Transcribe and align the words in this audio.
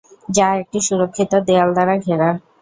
যা 0.29 0.47
একটি 0.61 0.79
সুরক্ষিত 0.87 1.31
দেয়াল 1.47 1.69
দ্বারা 1.75 1.95
ঘেরা। 2.05 2.29